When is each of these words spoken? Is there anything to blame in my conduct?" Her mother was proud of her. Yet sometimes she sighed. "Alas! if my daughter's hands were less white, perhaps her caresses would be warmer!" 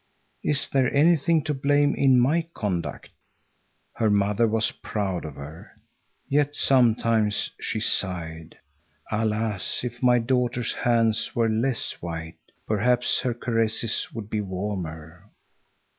Is 0.43 0.67
there 0.67 0.91
anything 0.91 1.43
to 1.43 1.53
blame 1.53 1.93
in 1.93 2.19
my 2.19 2.47
conduct?" 2.55 3.09
Her 3.93 4.09
mother 4.09 4.47
was 4.47 4.71
proud 4.71 5.25
of 5.25 5.35
her. 5.35 5.73
Yet 6.27 6.55
sometimes 6.55 7.51
she 7.61 7.79
sighed. 7.79 8.57
"Alas! 9.11 9.83
if 9.83 10.01
my 10.01 10.17
daughter's 10.17 10.73
hands 10.73 11.35
were 11.35 11.49
less 11.49 12.01
white, 12.01 12.39
perhaps 12.65 13.19
her 13.21 13.35
caresses 13.35 14.07
would 14.11 14.27
be 14.27 14.41
warmer!" 14.41 15.29